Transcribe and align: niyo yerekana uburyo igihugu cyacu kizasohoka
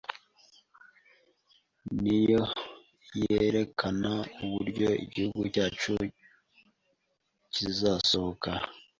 niyo 2.01 2.41
yerekana 3.21 4.11
uburyo 4.43 4.89
igihugu 5.05 5.41
cyacu 5.53 5.93
kizasohoka 7.53 8.51